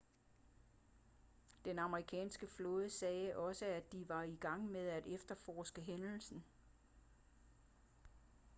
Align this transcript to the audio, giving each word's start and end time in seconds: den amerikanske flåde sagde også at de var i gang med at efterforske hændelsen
den 1.65 1.79
amerikanske 1.79 2.47
flåde 2.47 2.89
sagde 2.89 3.35
også 3.37 3.65
at 3.65 3.91
de 3.93 4.09
var 4.09 4.23
i 4.23 4.35
gang 4.35 4.71
med 4.71 4.87
at 4.89 5.07
efterforske 5.07 5.81
hændelsen 5.81 6.43